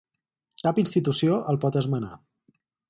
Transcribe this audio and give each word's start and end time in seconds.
Cap 0.61 0.81
institució 0.83 1.39
el 1.55 1.61
pot 1.67 1.81
esmenar. 1.83 2.15